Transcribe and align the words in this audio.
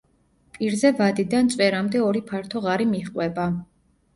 პირზე 0.55 0.91
ვადიდან 1.01 1.51
წვერამდე 1.55 2.03
ორი 2.07 2.25
ფართო 2.33 2.65
ღარი 2.65 2.89
მიჰყვება. 2.95 3.47